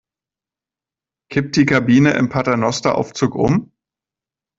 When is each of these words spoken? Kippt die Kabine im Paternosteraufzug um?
Kippt 1.31 1.55
die 1.57 1.67
Kabine 1.67 2.13
im 2.13 2.29
Paternosteraufzug 2.29 3.35
um? 3.35 3.71